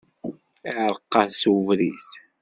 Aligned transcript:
Iɛreq-as 0.69 1.41
ubrid. 1.53 2.07